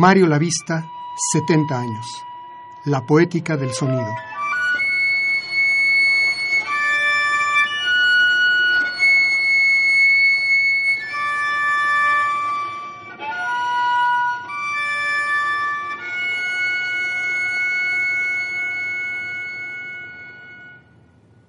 [0.00, 0.90] Mario Lavista,
[1.30, 2.06] 70 años.
[2.86, 4.06] La poética del sonido.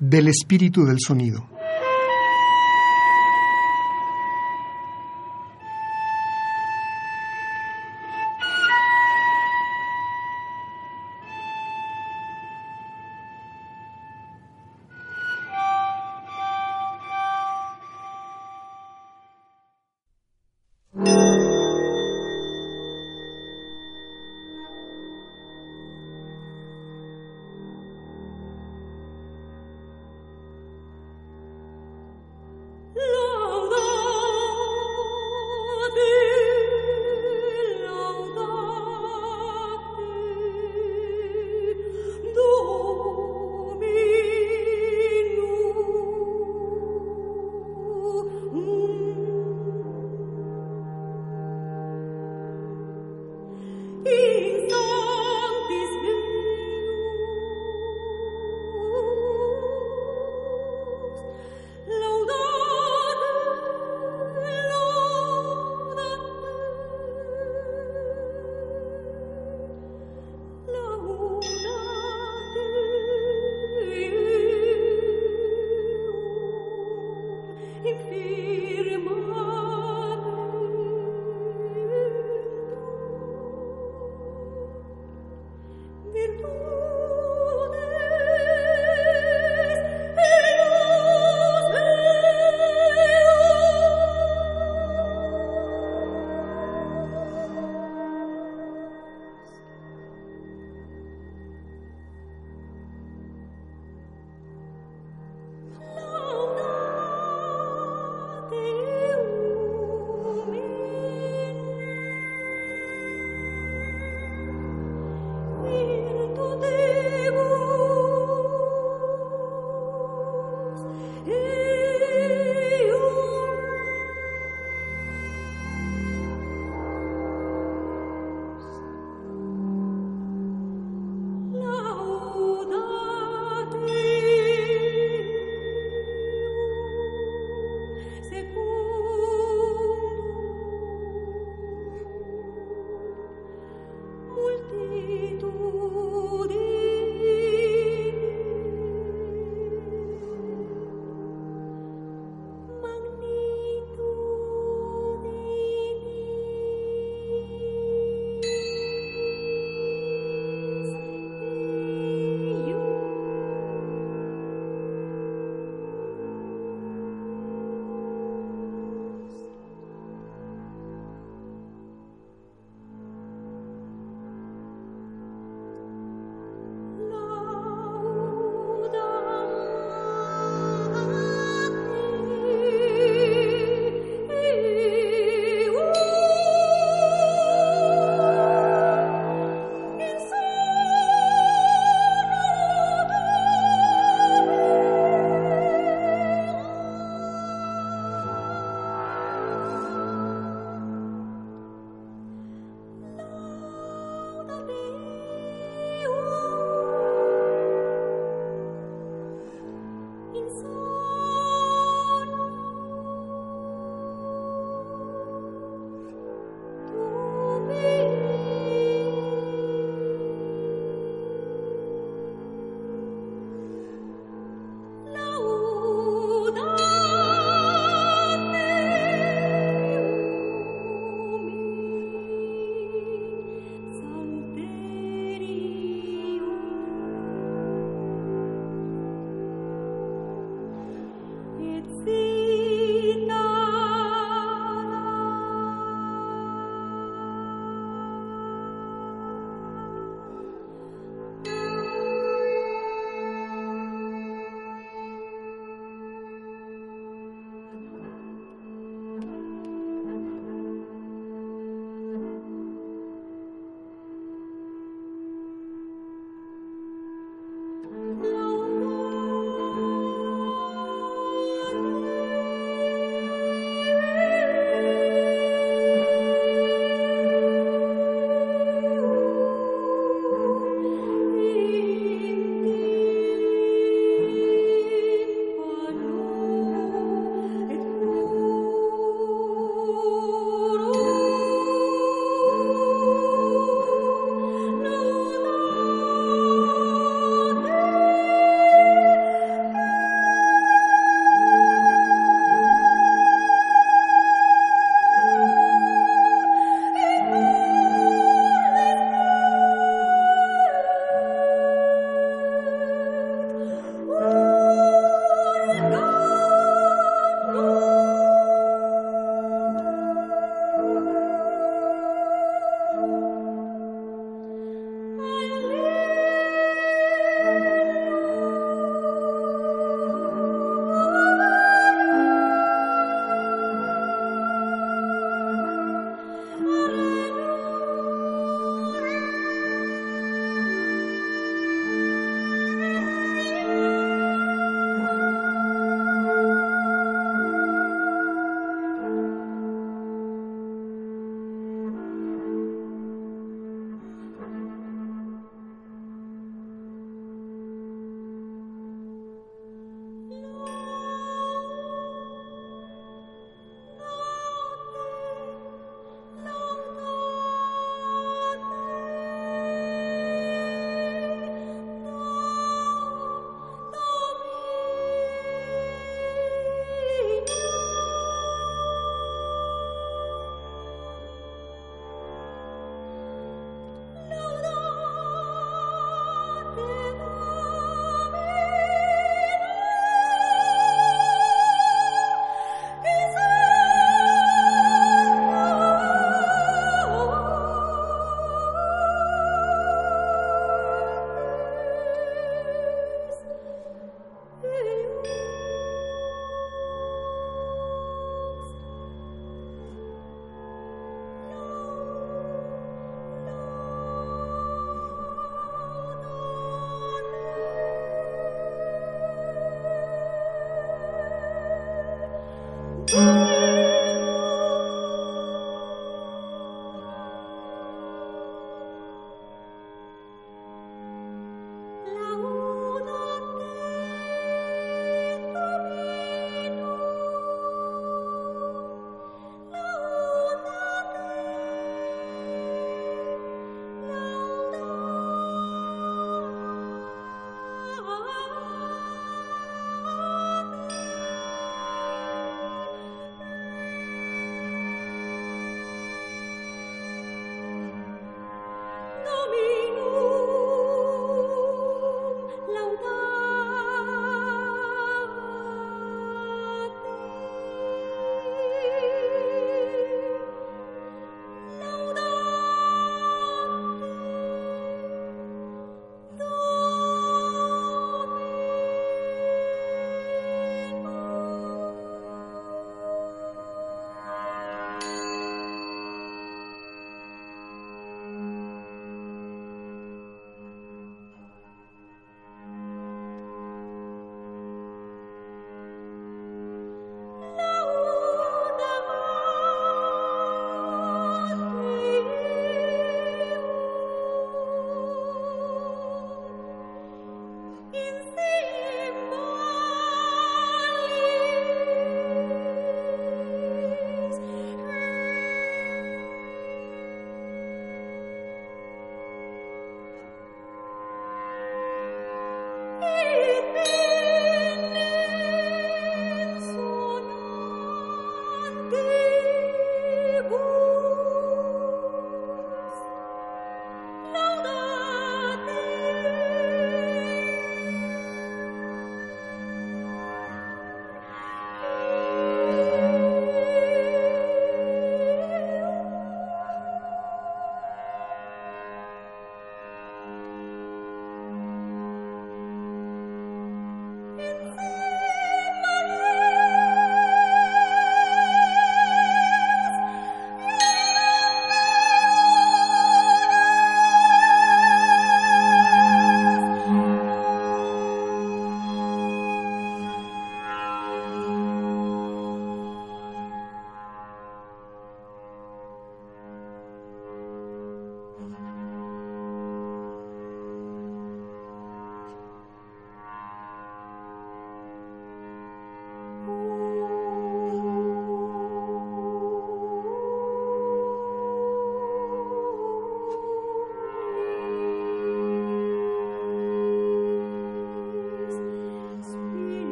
[0.00, 1.61] Del espíritu del sonido.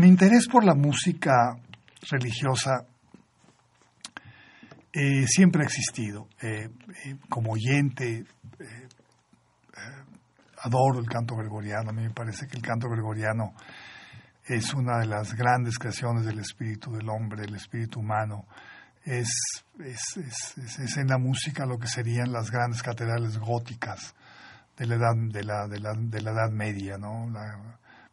[0.00, 1.54] Mi interés por la música
[2.10, 2.86] religiosa
[4.92, 6.26] eh, siempre ha existido.
[6.40, 6.70] Eh,
[7.04, 8.24] eh, como oyente,
[10.62, 11.90] adoro el canto gregoriano.
[11.90, 13.52] A mí me parece que el canto gregoriano
[14.46, 18.46] es una de las grandes creaciones del espíritu del hombre, del espíritu humano.
[19.04, 19.28] Es,
[19.78, 24.14] es, en la música lo que serían las grandes catedrales góticas
[24.78, 27.28] de la edad, de la, de la, la edad media, ¿no?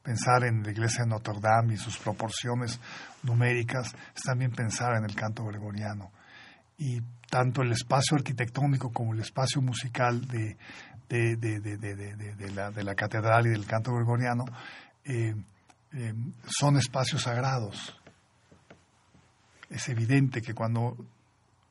[0.08, 2.80] Pensar en la iglesia de Notre Dame y sus proporciones
[3.24, 6.12] numéricas es también pensar en el canto gregoriano
[6.78, 10.56] y tanto el espacio arquitectónico como el espacio musical de,
[11.10, 14.46] de, de, de la, la, catedral y del canto gregoriano
[15.04, 15.36] eh,
[15.92, 16.14] eh,
[16.48, 17.94] son espacios sagrados.
[19.70, 20.96] Es evidente que cuando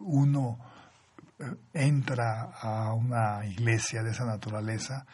[0.01, 0.59] uno
[1.39, 5.07] eh, entra a una iglesia de esa naturaleza,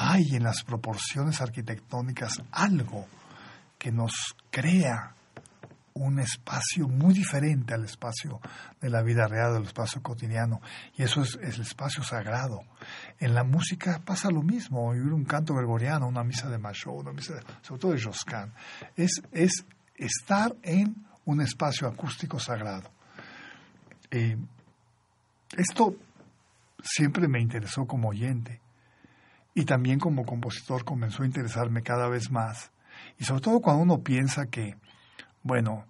[0.00, 3.08] hay en las proporciones arquitectónicas algo
[3.76, 5.16] que nos crea
[5.94, 8.40] un espacio muy diferente al espacio
[8.80, 10.60] de la vida real, del espacio cotidiano,
[10.96, 12.60] y eso es, el espacio sagrado.
[13.18, 17.12] En la música pasa lo mismo, oír un canto gregoriano, una misa de Machot, una
[17.12, 18.52] misa sobre todo de Josquin,
[18.94, 19.64] es, es
[19.96, 22.88] estar en un espacio acústico sagrado.
[24.12, 24.36] Eh,
[25.56, 25.96] esto
[26.80, 28.60] siempre me interesó como oyente
[29.58, 32.70] y también como compositor comenzó a interesarme cada vez más.
[33.18, 34.76] Y sobre todo cuando uno piensa que
[35.42, 35.84] bueno,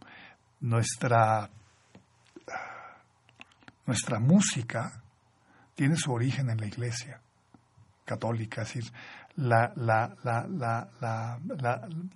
[0.60, 1.50] nuestra,
[3.84, 5.02] nuestra música
[5.74, 7.20] tiene su origen en la iglesia
[8.06, 8.90] católica, es decir,
[9.36, 10.16] la, la,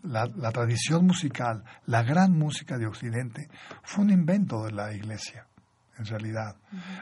[0.03, 3.51] la, tradición musical, la gran música de Occidente,
[3.83, 5.47] fue un invento de la iglesia,
[5.99, 6.57] en realidad.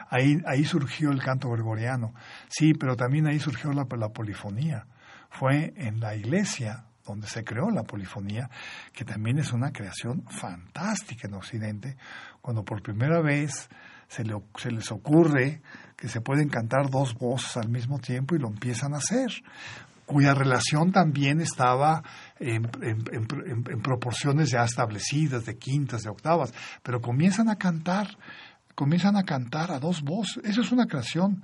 [0.09, 2.13] ahí, ahí surgió el canto gregoriano,
[2.49, 4.85] sí, pero también ahí surgió la, la polifonía.
[5.29, 8.49] Fue en la iglesia donde se creó la polifonía,
[8.93, 11.97] que también es una creación fantástica en Occidente,
[12.41, 13.69] cuando por primera vez
[14.07, 14.23] se,
[14.57, 15.61] se les ocurre
[15.95, 19.31] que se pueden cantar dos voces al mismo tiempo y lo empiezan a hacer
[20.11, 22.03] cuya relación también estaba
[22.37, 28.17] en, en, proporciones ya establecidas, de quintas, de octavas, pero comienzan a cantar,
[28.75, 30.43] comienzan a cantar a dos voces.
[30.45, 31.43] Eso es una creación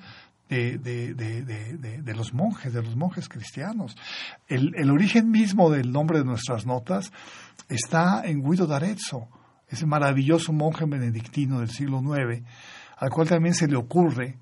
[0.49, 3.95] de, de, de, de, los monjes, de los monjes cristianos.
[4.47, 7.11] El, el, origen mismo del nombre de nuestras notas
[7.67, 9.27] está en Guido d'Arezzo,
[9.67, 12.43] ese maravilloso monje benedictino del siglo IX,
[12.97, 14.39] al cual también se le ocurre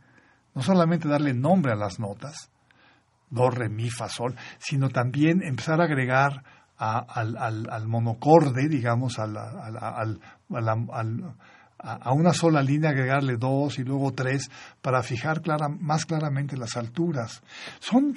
[0.53, 2.49] no solamente darle nombre a las notas,
[3.29, 6.43] do, re, mi, fa, sol, sino también empezar a agregar
[6.77, 11.35] al, al, al, monocorde, digamos, al, al, al
[11.85, 14.49] a, una sola línea agregarle dos y luego tres
[14.81, 17.43] para fijar clara, más claramente las alturas.
[17.79, 18.15] Son,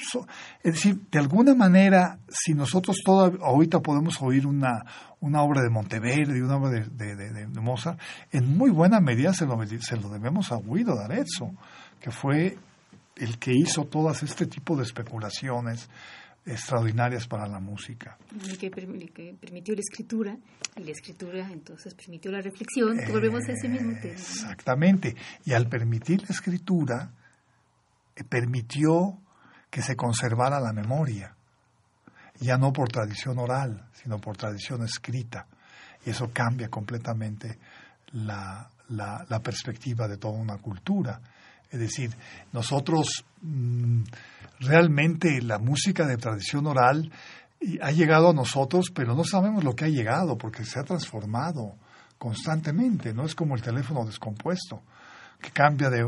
[0.62, 4.84] es decir, de alguna manera, si nosotros toda, ahorita podemos oír una,
[5.20, 8.00] una obra de Monteverde y una obra de, de, Mozart,
[8.32, 11.52] en muy buena medida se lo, se lo debemos a Guido d'Arezzo,
[12.00, 12.56] que fue
[13.16, 15.90] el que hizo todas este tipo de especulaciones
[16.48, 18.16] extraordinarias para la música.
[18.44, 20.36] Y que, permitió la escritura,
[20.76, 24.14] y la escritura entonces permitió la reflexión, volvemos a ese mismo tema.
[24.14, 25.14] Exactamente,
[25.44, 27.10] y al permitir la escritura,
[28.16, 29.18] eh, permitió
[29.70, 31.34] que se conservara la memoria,
[32.40, 35.46] ya no por tradición oral, sino por tradición escrita,
[36.06, 37.58] y eso cambia completamente
[38.12, 41.20] la, la, perspectiva de toda una cultura.
[41.70, 42.10] Es decir,
[42.52, 43.24] nosotros...
[43.42, 44.02] Mm,
[44.60, 47.10] realmente la música de tradición oral
[47.82, 51.74] ha llegado a nosotros, pero no sabemos lo que ha llegado porque se ha transformado
[52.18, 54.82] constantemente, no es como el teléfono descompuesto
[55.40, 56.02] que cambia de,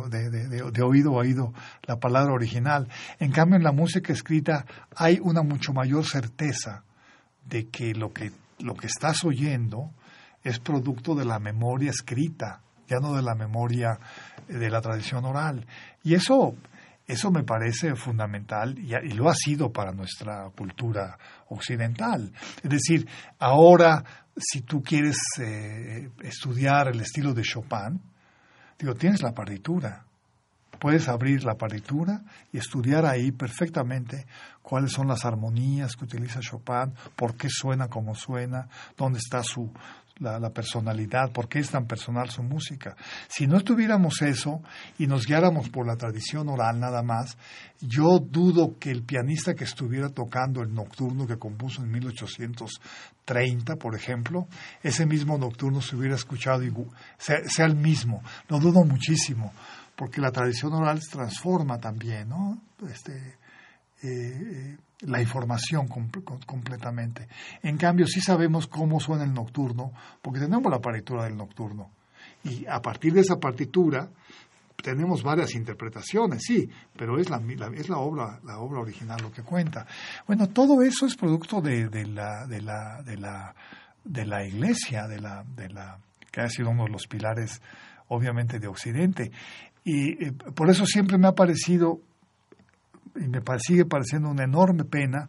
[0.83, 1.53] oído a oído
[1.85, 2.89] la palabra original.
[3.19, 4.67] En cambio, en la música escrita
[4.97, 6.83] hay una mucho mayor certeza
[7.45, 9.91] de que lo que, lo que estás oyendo
[10.43, 13.99] es producto de la memoria escrita, ya no de la memoria
[14.49, 15.65] de la tradición oral.
[16.03, 16.57] Y eso
[17.11, 22.33] eso me parece fundamental y, lo ha sido para nuestra cultura occidental.
[22.63, 24.05] Es decir, ahora
[24.37, 28.01] si tú quieres eh, estudiar el estilo de Chopin,
[28.79, 30.05] digo, tienes la partitura.
[30.79, 34.27] Puedes abrir la partitura y estudiar ahí perfectamente
[34.63, 39.71] cuáles son las armonías que utiliza Chopin, por qué suena como suena, dónde está su,
[40.21, 42.95] la, personalidad, por qué es tan personal su música.
[43.29, 44.63] Si no tuviéramos eso
[44.99, 47.37] y nos guiáramos por la tradición oral nada más,
[47.81, 53.95] yo dudo que el pianista que estuviera tocando el nocturno que compuso en 1830, por
[53.97, 54.47] ejemplo,
[54.83, 56.73] ese mismo nocturno se hubiera escuchado y
[57.19, 58.23] sea, sea el mismo.
[58.49, 59.53] Lo dudo muchísimo,
[59.97, 62.61] porque la tradición oral se transforma también, ¿no?
[62.89, 63.40] Este,
[64.03, 67.29] eh, la información completamente.
[67.63, 71.91] En cambio, sí sabemos cómo suena el nocturno, porque tenemos la partitura del nocturno.
[72.45, 74.09] Y a partir de esa partitura
[74.83, 77.41] tenemos varias interpretaciones, sí, pero es la,
[77.75, 79.87] es la obra la obra original lo que cuenta.
[80.27, 83.55] Bueno, todo eso es producto de, la de la de la
[84.05, 85.99] de la Iglesia, de la de la
[86.31, 87.61] que ha sido uno de los pilares
[88.09, 89.31] obviamente de Occidente
[89.85, 92.01] y eh, por eso siempre me ha parecido
[93.17, 95.29] y me sigue pareciendo una enorme pena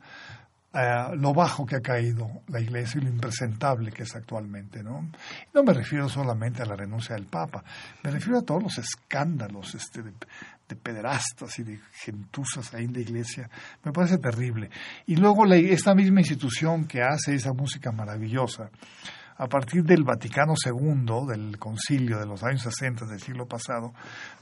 [0.74, 4.82] eh, lo bajo que ha caído la Iglesia y lo impresentable que es actualmente.
[4.82, 5.12] ¿no?
[5.54, 7.62] no me refiero solamente a la renuncia del Papa,
[8.02, 10.14] me refiero a todos los escándalos este, de,
[10.82, 13.50] pederastas y de gentusas ahí en la Iglesia.
[13.84, 14.70] Me parece terrible.
[15.08, 18.70] Y luego esta misma institución que hace esa música maravillosa,
[19.36, 23.92] a partir del Vaticano II, del concilio de los años 60 del siglo pasado,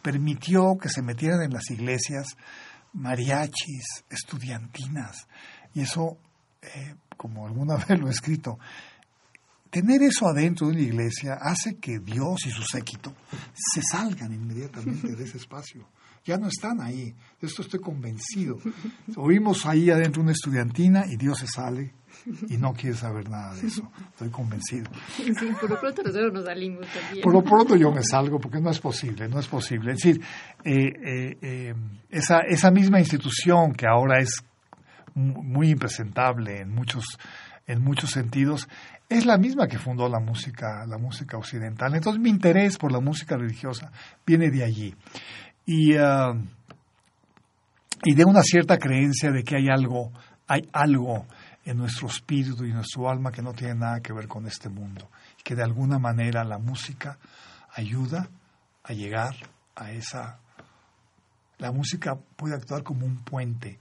[0.04, 2.38] permitió que se metieran en las iglesias
[2.94, 5.28] mariachis, estudiantinas.
[5.74, 6.18] Y eso,
[6.62, 8.60] eh, como alguna vez lo he escrito,
[9.70, 13.14] tener eso adentro de una iglesia hace que Dios y su séquito
[13.54, 15.88] se salgan inmediatamente de ese espacio.
[16.26, 17.16] Ya no están ahí.
[17.40, 18.60] De esto estoy convencido.
[19.16, 21.94] Oímos ahí adentro una estudiantina y Dios se sale
[22.50, 23.90] y no quiere saber nada de eso.
[24.12, 24.90] Estoy convencido.
[25.16, 27.24] Sí, por lo pronto nosotros nos salimos también.
[27.24, 29.92] Por lo pronto yo me salgo porque no es posible, no es posible.
[29.92, 30.22] Es decir,
[30.64, 31.74] eh, eh, eh,
[32.10, 34.44] esa, esa misma institución que ahora es
[35.16, 37.06] muy impresentable en muchos,
[37.68, 38.68] en muchos sentidos,
[39.10, 41.96] es la misma que fundó la música, la música occidental.
[41.96, 43.92] Entonces mi interés por la música religiosa
[44.26, 44.96] viene de allí.
[45.66, 46.34] Y, ah,
[48.04, 50.12] y de una cierta creencia de que hay algo,
[50.48, 51.26] hay algo
[51.70, 55.08] en nuestro espíritu y nuestro alma que no tiene nada que ver con este mundo.
[55.40, 57.20] Y que de alguna manera la música
[57.76, 58.28] ayuda
[58.84, 59.36] a llegar
[59.76, 60.40] a esa...
[61.60, 63.78] La música puede actuar como un puente.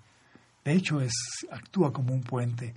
[0.63, 1.15] De hecho, es,
[1.51, 2.75] actúa como un puente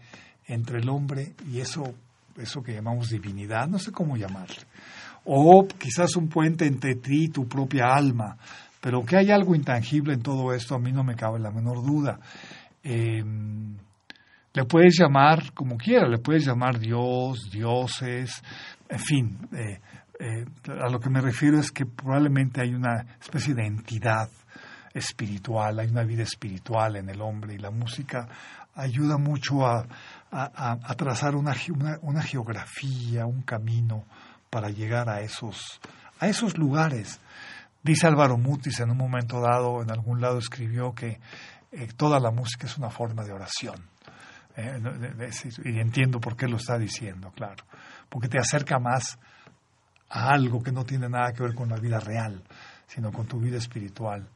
[0.47, 1.93] entre el hombre y eso,
[2.37, 4.61] eso que llamamos divinidad, no sé cómo llamarle.
[5.25, 8.37] O quizás un puente entre ti y tu propia alma.
[8.79, 11.85] Pero que hay algo intangible en todo esto, a mí no me cabe la menor
[11.85, 12.17] duda.
[12.81, 13.25] Eh,
[14.53, 18.43] le puedes llamar como quieras, le puedes llamar Dios, dioses,
[18.89, 19.49] en fin.
[19.53, 19.79] Eh,
[20.19, 24.29] eh, a lo que me refiero es que probablemente hay una especie de entidad
[24.93, 28.27] espiritual, hay una vida espiritual en el hombre y la música
[28.75, 29.85] ayuda mucho a,
[30.95, 31.55] trazar una,
[32.01, 34.05] una, geografía, un camino
[34.49, 35.79] para llegar a esos,
[36.19, 37.19] a esos lugares.
[37.83, 41.19] Dice Álvaro Mutis en un momento dado, en algún lado escribió que
[41.71, 43.90] eh, toda la música es una forma de oración.
[44.55, 45.29] Eh,
[45.65, 47.63] y entiendo por qué lo está diciendo, claro.
[48.09, 49.17] Porque te acerca más
[50.09, 52.43] a algo que no tiene nada que ver con la vida real,
[52.87, 54.27] sino con tu vida espiritual.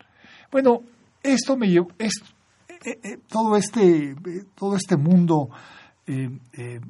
[0.51, 0.81] Bueno,
[1.21, 2.09] esto me llevó, eh,
[2.85, 4.15] eh, todo, este,
[4.55, 5.49] todo este mundo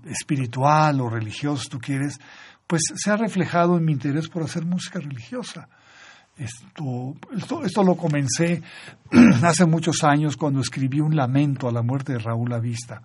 [0.04, 2.20] espiritual o religioso, tú quieres,
[2.68, 5.70] pues se ha reflejado en mi interés por hacer música religiosa.
[6.38, 7.16] Esto,
[7.64, 8.62] esto, lo comencé
[9.44, 13.02] hace muchos años cuando escribí un lamento a la muerte de Raúl Avista.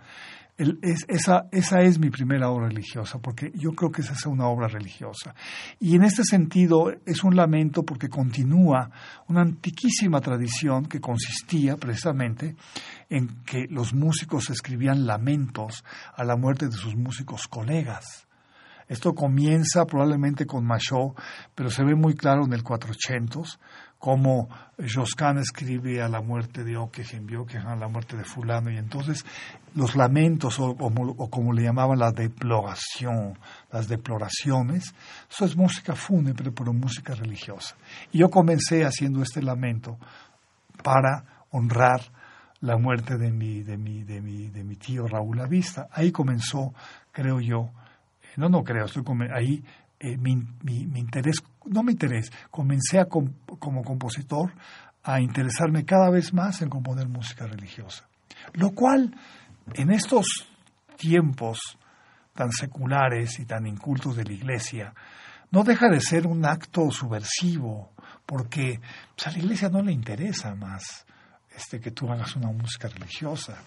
[0.59, 4.49] es, esa, esa es mi primera obra religiosa, porque yo creo que esa es una
[4.49, 5.35] obra religiosa.
[5.79, 8.91] Y en este sentido es un lamento porque continúa
[9.29, 12.57] una antiquísima tradición que consistía precisamente
[13.09, 15.85] en que los músicos escribían lamentos
[16.17, 18.27] a la muerte de sus músicos colegas.
[18.91, 21.15] Esto comienza probablemente con Machot,
[21.55, 23.61] pero se ve muy claro en el 400
[24.01, 24.49] cómo
[24.79, 27.25] Josquin escribe a la muerte de Ockeghem,
[27.69, 29.25] a la muerte de fulano, y entonces
[29.77, 30.75] los lamentos, o,
[31.31, 33.39] como le llamaban la deploración,
[33.71, 34.93] las deploraciones,
[35.31, 37.77] eso es música fúnebre, pero música religiosa.
[38.11, 39.99] Y yo comencé haciendo este lamento
[40.83, 42.01] para honrar
[42.61, 45.87] la muerte de mi, de mi, de mi, de mi tío Raúl Avista.
[45.93, 46.75] Ahí comenzó,
[47.13, 47.71] creo yo,
[48.37, 49.03] no, no creo, estoy
[49.35, 49.63] ahí
[49.99, 54.53] eh, mi, mi, interés, no mi interés, comencé a como compositor
[55.03, 58.07] a interesarme cada vez más en componer música religiosa.
[58.55, 59.15] Lo cual,
[59.75, 60.49] en estos
[60.97, 61.59] tiempos
[62.35, 64.95] tan seculares y tan incultos de la Iglesia,
[65.51, 67.93] no deja de ser un acto subversivo,
[68.25, 68.81] porque
[69.15, 71.05] pues, a la Iglesia no le interesa más
[71.55, 73.63] este, que tú hagas una música religiosa.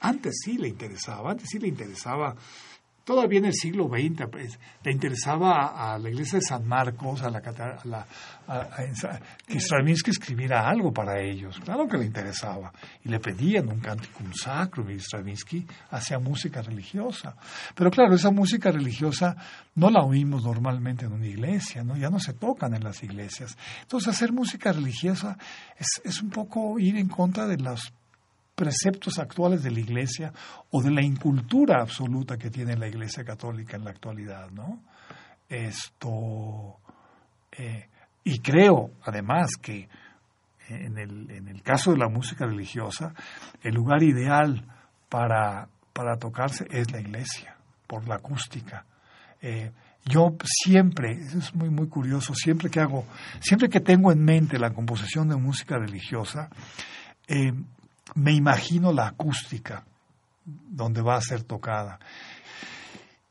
[0.00, 2.34] Antes sí le interesaba, antes sí le interesaba
[3.04, 7.28] Todavía en el siglo XX pues, le interesaba a, la iglesia de San Marcos, a
[7.28, 7.42] la,
[9.46, 11.60] que Stravinsky escribiera algo para ellos.
[11.62, 12.72] Claro que le interesaba.
[13.04, 17.36] Y le pedían un canticum sacro y Stravinsky hacía música religiosa.
[17.74, 19.36] Pero claro, esa música religiosa
[19.74, 21.98] no la oímos normalmente en una iglesia, ¿no?
[21.98, 23.56] ya no se tocan en las iglesias.
[23.82, 25.36] Entonces hacer música religiosa
[26.04, 27.92] es un poco ir en contra de las
[28.54, 30.32] preceptos actuales de la Iglesia
[30.70, 34.82] o de la incultura absoluta que tiene la Iglesia Católica en la actualidad, ¿no?
[35.48, 36.78] Esto
[37.52, 37.88] eh,
[38.24, 39.88] y creo, además, que
[40.68, 43.12] en el, en el caso de la música religiosa,
[43.62, 44.64] el lugar ideal
[45.08, 48.86] para, para tocarse es la iglesia, por la acústica.
[49.42, 49.70] Eh,
[50.06, 53.06] yo siempre, eso es muy, muy curioso, siempre que hago,
[53.40, 56.48] siempre que tengo en mente la composición de música religiosa,
[57.28, 57.52] eh,
[58.14, 59.84] me imagino la acústica
[60.44, 61.98] donde va a ser tocada.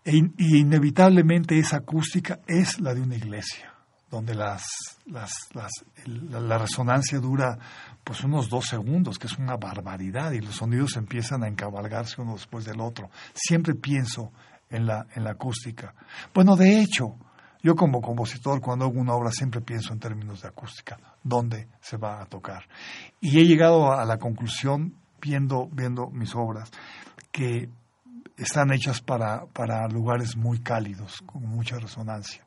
[0.05, 3.73] E y inevitablemente esa acústica es la de una iglesia
[4.13, 4.63] donde las,
[5.07, 5.71] las, las,
[6.05, 7.57] la, resonancia dura
[8.03, 12.33] pues unos dos segundos, que es una barbaridad, y los sonidos empiezan a encabalgarse uno
[12.33, 13.09] después del otro.
[13.33, 14.31] Siempre pienso
[14.69, 15.95] en la, en la acústica.
[16.31, 17.15] Bueno, de hecho,
[17.63, 21.95] yo como compositor, cuando hago una obra, siempre pienso en términos de acústica, dónde se
[21.95, 22.67] va a tocar.
[23.21, 26.69] Y he llegado a la conclusión, viendo, viendo mis obras,
[27.31, 27.69] que
[28.37, 32.43] están hechas para, para lugares muy cálidos, con mucha resonancia.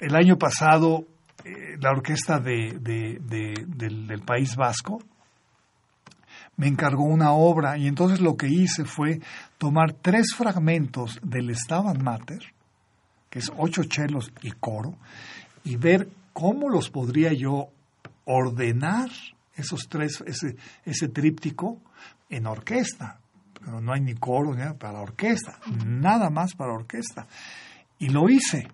[0.00, 1.04] El año pasado
[1.44, 4.98] eh, la orquesta de, del, País Vasco
[6.56, 9.20] me encargó una obra y entonces lo que hice fue
[9.58, 12.40] tomar tres fragmentos del Stabat Mater,
[13.30, 14.96] que es ocho chelos y coro,
[15.64, 17.68] y ver cómo los podría yo
[18.24, 19.08] ordenar
[19.54, 20.22] esos tres,
[20.84, 21.78] ese, tríptico
[22.28, 23.20] en orquesta.
[23.58, 27.26] Pero no hay ni coro ni para orquesta, nada más para orquesta.
[27.98, 28.68] Y lo hice.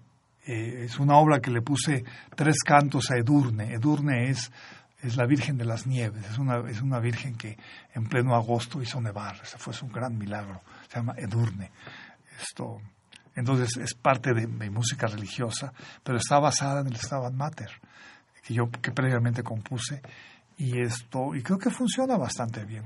[0.46, 2.04] Eh, es una obra que le puse
[2.34, 3.74] tres cantos a Edurne.
[3.74, 4.52] Edurne es,
[5.02, 7.58] es la Virgen de las Nieves, es una, es una Virgen que
[7.94, 9.40] en pleno agosto hizo nevar.
[9.42, 10.62] Ese fue un gran milagro.
[10.88, 11.72] Se llama Edurne.
[12.40, 12.80] Esto,
[13.34, 15.72] entonces es parte de mi música religiosa,
[16.04, 17.70] pero está basada en el Stabat Mater,
[18.42, 20.00] que yo que previamente compuse.
[20.58, 22.84] Y esto, y creo que funciona bastante bien.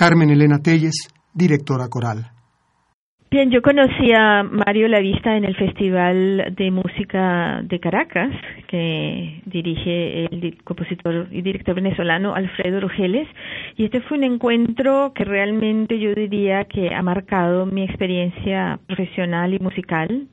[0.00, 2.24] Carmen Elena Telles, directora coral.
[3.30, 8.30] Bien, yo conocí a Mario Lavista en el Festival de Música de Caracas,
[8.66, 13.28] que dirige el compositor y director venezolano Alfredo Rogeles,
[13.76, 19.52] y este fue un encuentro que realmente yo diría que ha marcado mi experiencia profesional
[19.52, 20.28] y musical.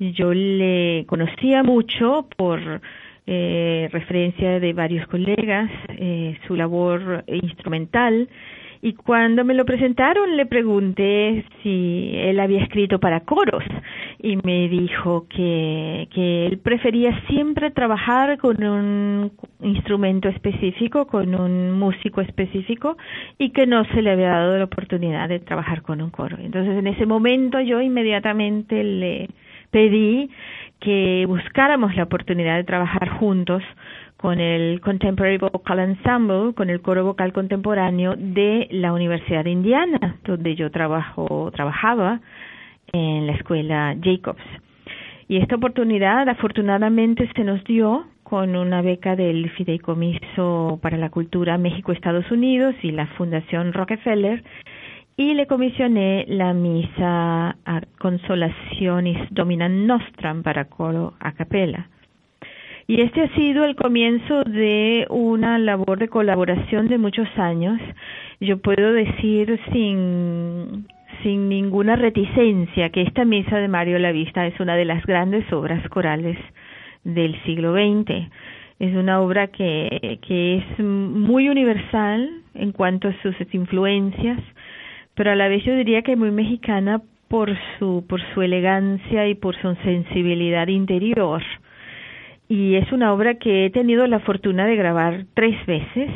[0.00, 2.60] Yo le conocía mucho por
[3.26, 8.28] eh, referencia de varios colegas, eh, su labor instrumental,
[8.84, 13.62] y cuando me lo presentaron le pregunté si él había escrito para coros
[14.18, 19.30] y me dijo que, que él prefería siempre trabajar con un
[19.60, 22.96] instrumento específico, con un músico específico
[23.38, 26.36] y que no se le había dado la oportunidad de trabajar con un coro.
[26.40, 29.28] Entonces en ese momento yo inmediatamente le
[29.70, 30.28] pedí
[30.80, 33.62] que buscáramos la oportunidad de trabajar juntos
[34.22, 40.18] con el Contemporary Vocal Ensemble, con el coro vocal contemporáneo de la Universidad de Indiana,
[40.24, 42.20] donde yo trabajo, trabajaba
[42.92, 44.44] en la escuela Jacobs.
[45.26, 51.58] Y esta oportunidad afortunadamente se nos dio con una beca del Fideicomiso para la Cultura
[51.58, 54.44] México-Estados Unidos y la Fundación Rockefeller
[55.16, 57.56] y le comisioné la misa
[57.98, 61.88] Consolacionis Domina Nostram para coro a capella.
[62.86, 67.80] Y este ha sido el comienzo de una labor de colaboración de muchos años.
[68.40, 70.86] Yo puedo decir sin,
[71.22, 75.88] sin ninguna reticencia que esta misa de Mario Lavista es una de las grandes obras
[75.90, 76.36] corales
[77.04, 78.28] del siglo XX.
[78.80, 84.40] Es una obra que, que es muy universal en cuanto a sus influencias,
[85.14, 89.36] pero a la vez yo diría que muy mexicana por su, por su elegancia y
[89.36, 91.42] por su sensibilidad interior
[92.52, 96.10] y es una obra que he tenido la fortuna de grabar tres veces.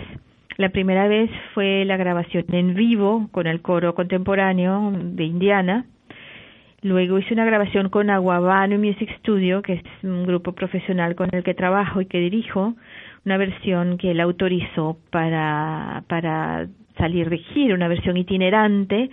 [0.58, 5.86] La primera vez fue la grabación en vivo con el coro contemporáneo de Indiana.
[6.82, 11.42] Luego hice una grabación con Aguabano Music Studio, que es un grupo profesional con el
[11.42, 12.74] que trabajo y que dirijo,
[13.24, 16.66] una versión que él autorizó para, para
[16.98, 19.08] salir de gira, una versión itinerante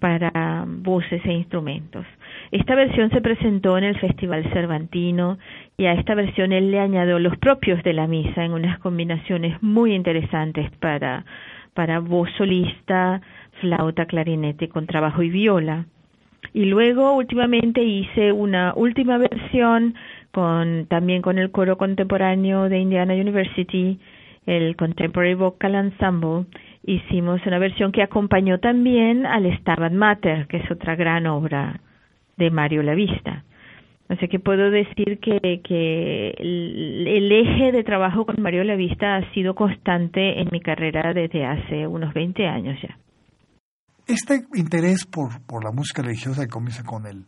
[0.00, 2.04] para voces e instrumentos.
[2.50, 5.38] Esta versión se presentó en el Festival Cervantino
[5.80, 9.62] y a esta versión él le añadió los propios de la misa en unas combinaciones
[9.62, 11.24] muy interesantes para,
[11.72, 13.20] para voz solista,
[13.60, 15.86] flauta, clarinete, con trabajo y viola.
[16.52, 19.94] Y luego últimamente hice una última versión
[20.32, 24.00] con también con el coro contemporáneo de Indiana University,
[24.46, 26.46] el Contemporary Vocal Ensemble,
[26.84, 31.80] hicimos una versión que acompañó también al Stabat Mater, que es otra gran obra
[32.36, 33.44] de Mario Lavista.
[34.08, 40.40] Sea que puedo decir que, el, eje de trabajo con Mario Lavista ha sido constante
[40.40, 42.96] en mi carrera desde hace unos 20 años ya.
[44.06, 47.26] Este interés por, por la música religiosa que comienza con el,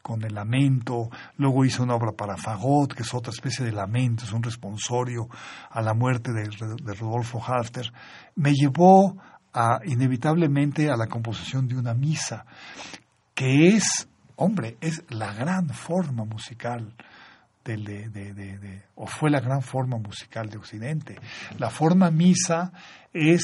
[0.00, 4.24] con el lamento, luego hizo una obra para Fagot, que es otra especie de lamento,
[4.24, 5.28] es un responsorio
[5.70, 7.92] a la muerte de, de Rodolfo Halfter,
[8.36, 9.18] me llevó
[9.52, 12.46] a, inevitablemente a la composición de una misa,
[13.34, 16.94] que es hombre, es la gran forma musical
[17.64, 21.16] de, o fue la gran forma musical de Occidente.
[21.58, 22.72] La forma misa
[23.12, 23.42] es,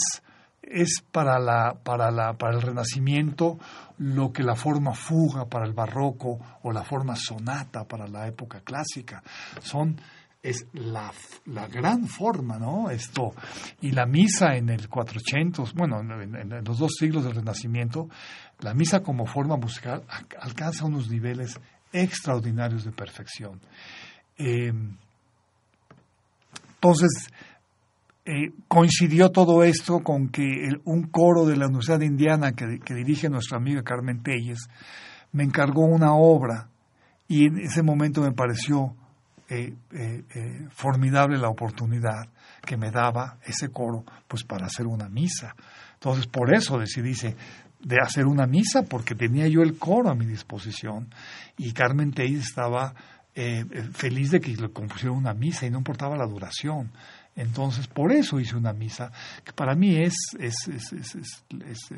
[0.62, 3.58] es para, la, para, la, para el Renacimiento
[3.98, 8.60] lo que la forma fuga para el barroco o la forma sonata para la época
[8.60, 9.22] clásica.
[9.60, 10.00] Son
[10.42, 11.12] es la,
[11.46, 12.90] la, gran forma, ¿no?
[12.90, 13.34] Esto.
[13.80, 18.08] Y la misa en el 400, bueno, en, los dos siglos del Renacimiento,
[18.60, 20.04] la misa como forma musical
[20.40, 21.58] alcanza unos niveles
[21.92, 23.60] extraordinarios de perfección.
[24.36, 24.72] Eh,
[26.74, 27.28] entonces,
[28.24, 33.58] eh, coincidió todo esto con que un coro de la Universidad Indiana que, dirige nuestra
[33.58, 34.68] amiga Carmen Telles
[35.32, 36.68] me encargó una obra
[37.26, 38.94] y en ese momento me pareció
[39.48, 39.74] eh,
[40.70, 42.28] formidable la oportunidad
[42.64, 45.54] que me daba ese coro pues para hacer una misa.
[45.94, 47.14] Entonces por eso decidí
[47.80, 51.12] de hacer una misa porque tenía yo el coro a mi disposición
[51.56, 52.94] y Carmen Tey estaba
[53.92, 56.90] feliz de que le compusiera una misa y no importaba la duración.
[57.36, 59.12] Entonces, por eso hice una misa,
[59.44, 61.92] que para mí es, es, es, es,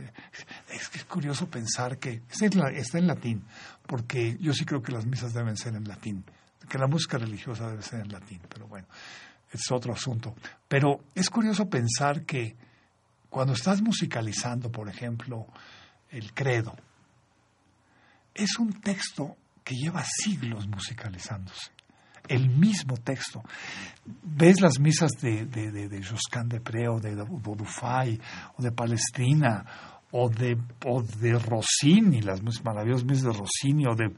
[0.68, 3.43] es curioso pensar que está en latín,
[3.87, 6.24] porque yo sí creo que las misas deben ser en latín
[6.70, 8.87] que la música religiosa debe ser en latín, pero bueno,
[9.53, 10.35] es otro asunto.
[10.68, 12.57] Pero es curioso pensar que
[13.31, 15.47] cuando estás musicalizando, por ejemplo,
[16.11, 16.76] el credo,
[18.35, 21.70] es un texto que lleva siglos musicalizándose.
[22.28, 23.43] el mismo texto.
[24.05, 28.20] Ves las misas de, de, de, de Josquin de o de Bodufay
[28.57, 34.11] o de Palestina o de, o de Rossini, las maravillosas misas de Rossini, o de,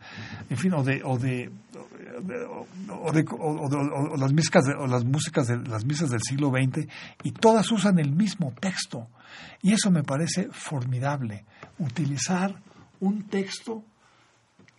[0.49, 1.51] en fin, o de, o de,
[2.89, 6.89] o, de, o, las, músicas o las músicas de las misas del siglo XX,
[7.23, 9.09] y todas usan el mismo texto.
[9.61, 11.45] Y eso me parece formidable,
[11.79, 12.55] utilizar
[13.01, 13.83] un texto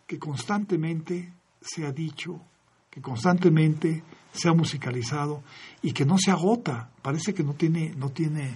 [0.08, 2.42] que constantemente se ha dicho,
[2.90, 4.04] que constantemente
[4.34, 5.44] se ha musicalizado
[5.82, 8.56] y que no se agota, parece que no tiene, no tiene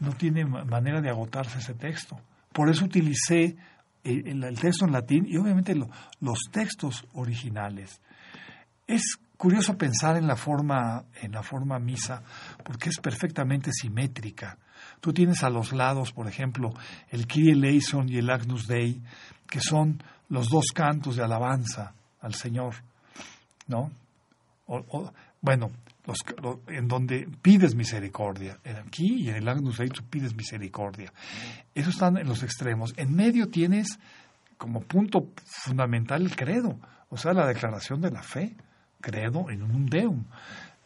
[0.00, 2.18] no tiene manera de agotarse ese texto.
[2.52, 3.56] Por eso utilicé
[4.04, 8.00] eh, el, texto en latín y obviamente los textos originales.
[8.86, 9.02] Es
[9.36, 12.22] curioso pensar en la forma en la forma misa
[12.64, 14.58] porque es perfectamente simétrica.
[15.00, 16.72] Tú tienes a los lados, por ejemplo,
[17.10, 19.02] el Kyrie eleison y el Agnus Dei,
[19.48, 22.74] que son los dos cantos de alabanza al Señor,
[23.68, 23.90] ¿no?
[25.40, 25.70] bueno,
[26.68, 28.58] en donde pides misericordia.
[28.86, 31.12] Aquí y en el Agnus Dei pides misericordia.
[31.74, 32.94] Eso están en los extremos.
[32.96, 33.98] En medio tienes
[34.56, 36.78] como punto fundamental el credo,
[37.08, 38.56] o sea, la declaración de la fe,
[39.00, 40.24] credo en un deum,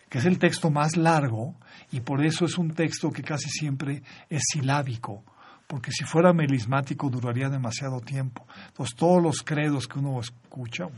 [0.08, 1.56] que es el texto más largo
[1.92, 5.24] y por eso es un texto que casi siempre es silábico
[5.70, 8.44] porque si fuera melismático duraría demasiado tiempo.
[8.66, 10.88] Entonces todos los credos que uno escucha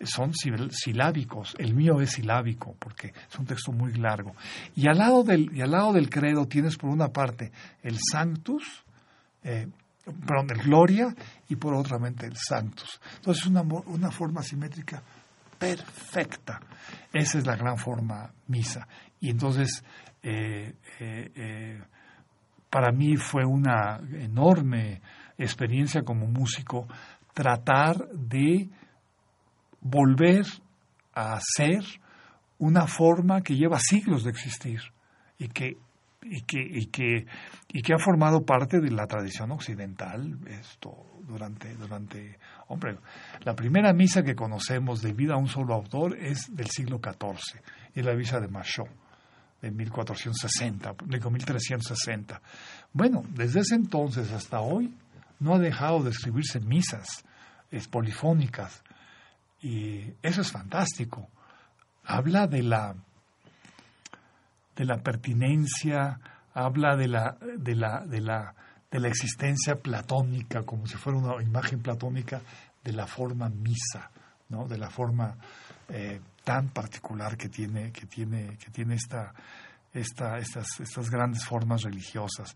[0.00, 1.54] son silábicos.
[1.60, 4.34] El mío es silábico porque es un texto muy largo.
[4.74, 7.52] Y al lado del, y al lado del credo tienes por una parte
[7.84, 8.64] el Sanctus,
[9.44, 9.68] eh,
[10.04, 11.14] perdón, el Gloria
[11.48, 13.00] y por otra mente el Sanctus.
[13.18, 15.00] Entonces es una, una forma simétrica
[15.56, 16.58] perfecta.
[17.12, 18.88] Esa es la gran forma misa.
[19.20, 19.84] Y entonces
[20.20, 21.80] eh, eh,
[22.74, 25.00] para mí fue una enorme
[25.38, 26.88] experiencia como músico
[27.32, 28.68] tratar de
[29.80, 30.44] volver
[31.14, 31.84] a ser
[32.58, 34.80] una forma que lleva siglos de existir
[35.38, 35.76] y que
[36.26, 37.26] y que, y que,
[37.68, 42.98] y que ha formado parte de la tradición occidental esto durante, durante hombre
[43.44, 47.62] la primera misa que conocemos de vida a un solo autor es del siglo XIV
[47.94, 49.03] y la misa de Machot
[49.64, 52.40] de 1460, digo 1360.
[52.92, 54.94] Bueno, desde ese entonces hasta hoy
[55.40, 57.24] no ha dejado de escribirse misas
[57.70, 58.82] es polifónicas
[59.60, 61.28] y eso es fantástico.
[62.04, 62.94] Habla de la
[64.76, 66.20] de la pertinencia,
[66.52, 68.54] habla de la de la de la
[68.90, 72.40] de la existencia platónica como si fuera una imagen platónica
[72.82, 74.10] de la forma misa,
[74.50, 74.68] ¿no?
[74.68, 75.36] De la forma
[75.88, 79.32] eh, tan particular que tiene, que tiene, que tiene esta,
[79.92, 82.54] esta, estas, estas grandes formas religiosas.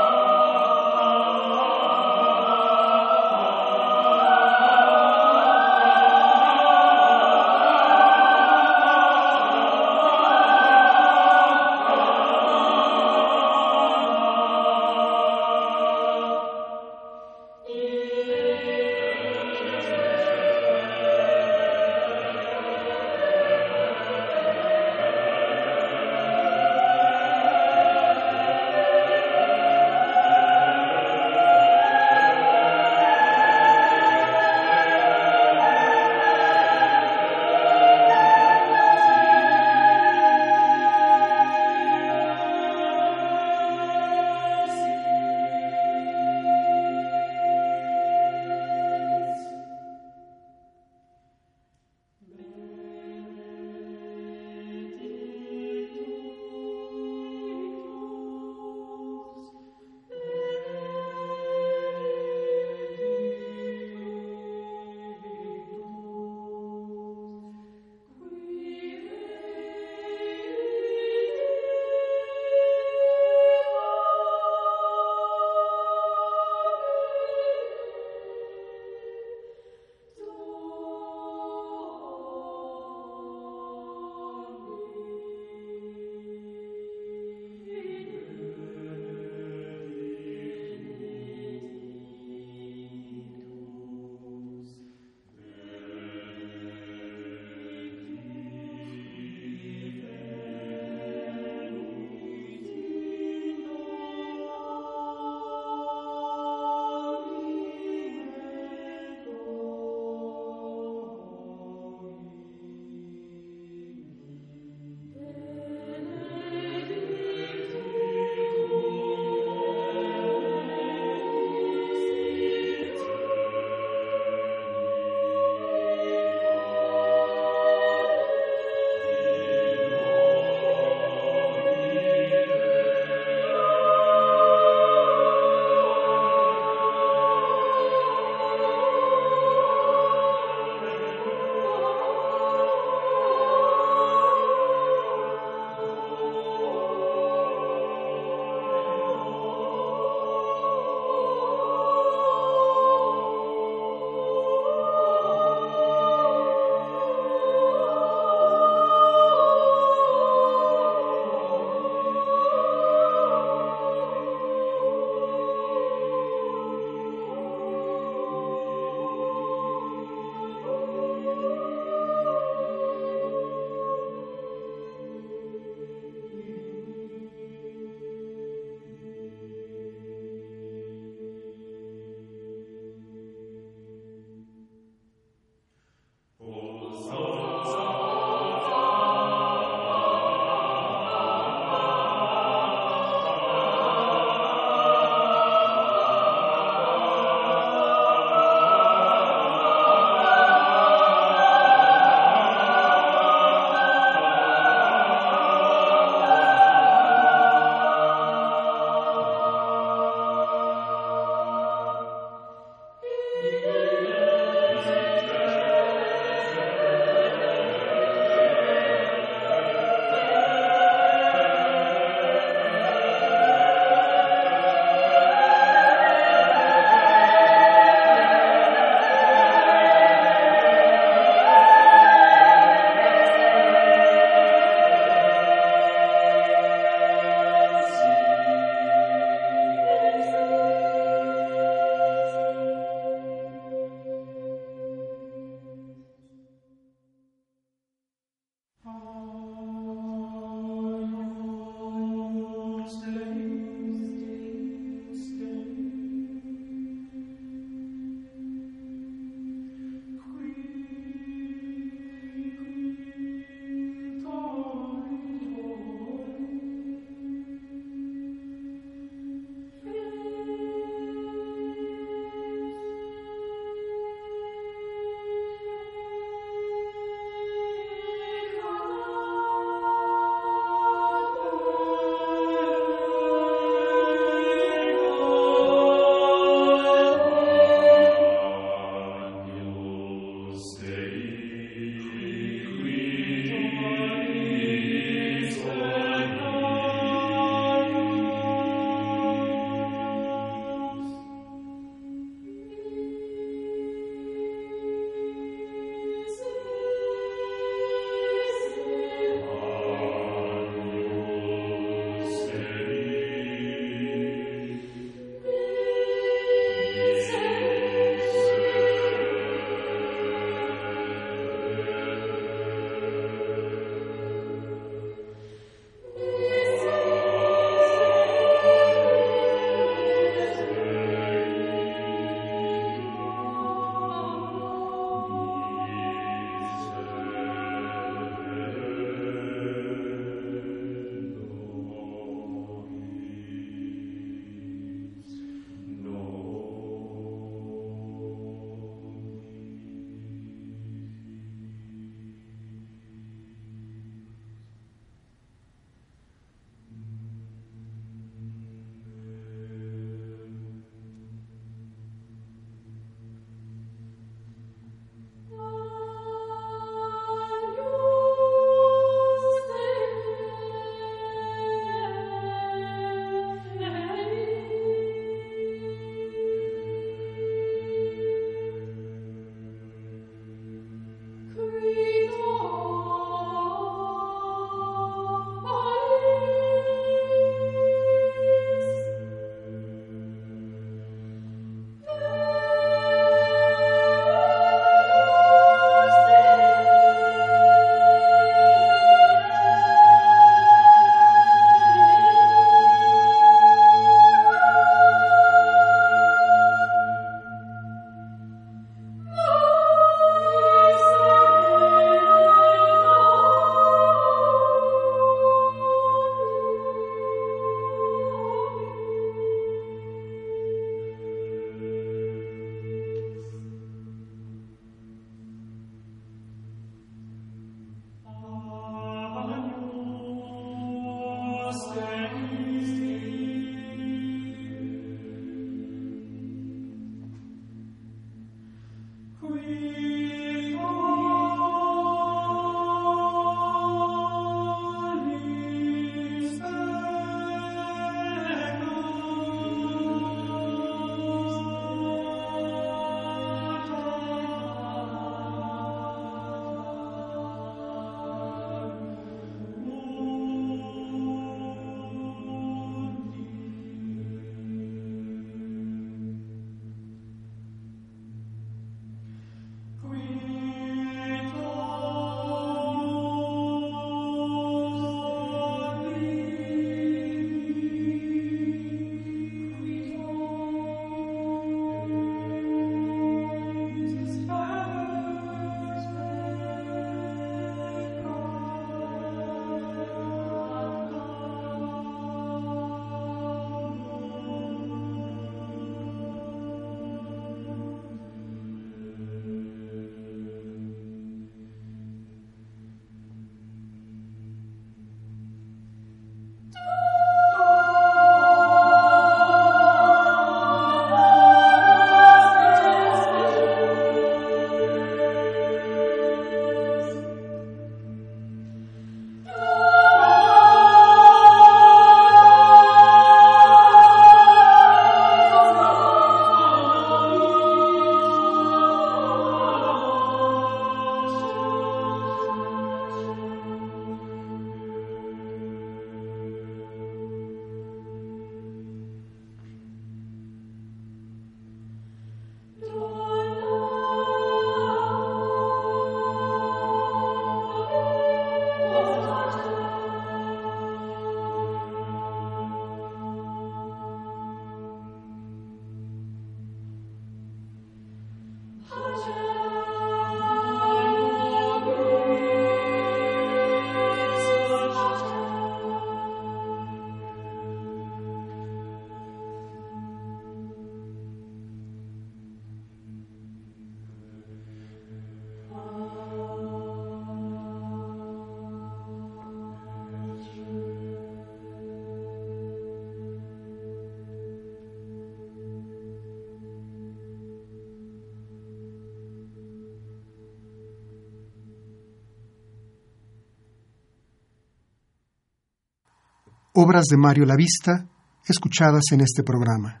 [596.82, 598.06] Obras de Mario Lavista
[598.46, 600.00] escuchadas en este programa.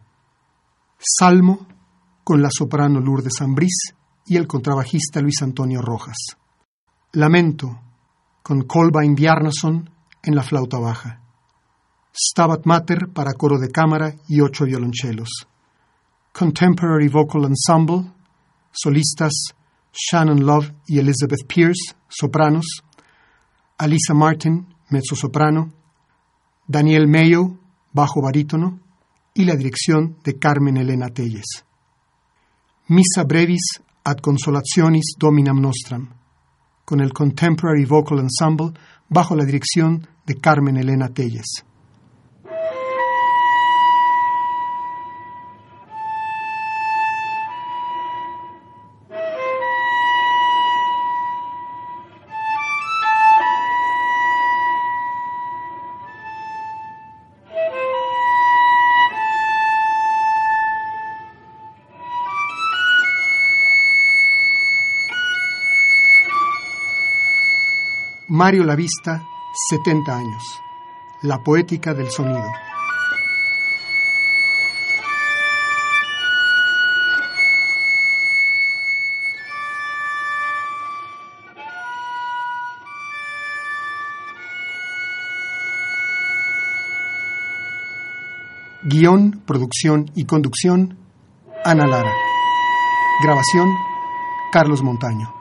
[0.98, 1.66] Salmo
[2.24, 3.92] con la soprano Lourdes Ambrís
[4.24, 6.16] y el contrabajista Luis Antonio Rojas.
[7.12, 7.80] Lamento
[8.42, 9.90] con Kolbein Bjarnason
[10.22, 11.20] en la flauta baja.
[12.16, 15.28] Stabat Mater para coro de cámara y ocho violonchelos.
[16.32, 18.10] Contemporary Vocal Ensemble,
[18.72, 19.32] solistas
[19.92, 22.64] Shannon Love y Elizabeth Pierce, sopranos.
[23.76, 25.79] Alisa Martin, mezzosoprano.
[26.70, 27.58] Daniel Mayo,
[27.92, 28.78] bajo barítono,
[29.34, 31.64] y la dirección de Carmen Elena Telles.
[32.86, 36.10] Missa brevis ad consolationis dominam nostram,
[36.84, 38.72] con el Contemporary Vocal Ensemble
[39.08, 41.64] bajo la dirección de Carmen Elena Telles.
[68.40, 69.22] Mario Lavista,
[69.68, 70.42] 70 años.
[71.20, 72.50] La poética del sonido.
[88.84, 90.96] Guión, producción y conducción,
[91.62, 92.14] Ana Lara.
[93.22, 93.68] Grabación,
[94.50, 95.39] Carlos Montaño.